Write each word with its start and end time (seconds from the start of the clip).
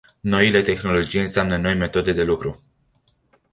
Noile 0.23 0.61
tehnologii 0.63 1.21
înseamnă 1.21 1.57
noi 1.57 1.73
metode 1.75 2.11
de 2.13 2.23
lucru. 2.23 2.63